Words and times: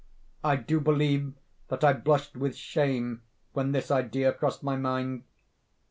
I 0.43 0.55
do 0.55 0.79
believe 0.79 1.35
that 1.67 1.83
I 1.83 1.93
blushed 1.93 2.35
with 2.35 2.55
shame 2.55 3.21
when 3.53 3.71
this 3.71 3.91
idea 3.91 4.33
crossed 4.33 4.63
my 4.63 4.75
mind. 4.75 5.25